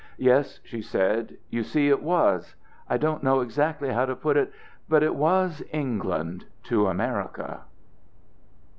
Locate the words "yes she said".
0.17-1.37